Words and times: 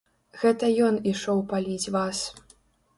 Гэта 0.43 0.69
ён 0.87 0.97
ішоў 1.13 1.45
паліць 1.55 1.91
вас. 2.01 2.27